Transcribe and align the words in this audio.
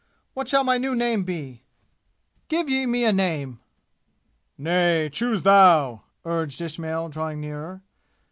"What 0.33 0.47
shall 0.49 0.63
my 0.63 0.79
new 0.79 0.95
name 0.95 1.23
be? 1.25 1.61
Give 2.47 2.67
ye 2.67 2.87
me 2.87 3.05
a 3.05 3.13
name!" 3.13 3.59
"Nay, 4.57 5.11
choose 5.13 5.43
thou!" 5.43 6.01
urged 6.25 6.59
Ismail, 6.59 7.09
drawing 7.09 7.39
nearer. 7.39 7.83